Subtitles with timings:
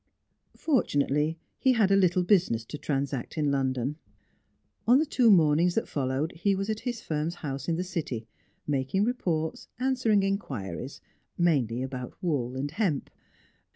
[0.57, 3.97] Fortunately, he had a little business to transact in London;
[4.87, 8.25] on the two mornings that followed he was at his firm's house in the City,
[8.65, 11.01] making reports, answering inquiries
[11.37, 13.11] mainly about wool and hemp.